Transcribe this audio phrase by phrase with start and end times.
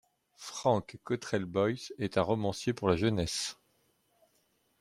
[0.39, 3.59] Frank Cottrell Boyce est un romancier pour la jeunesse.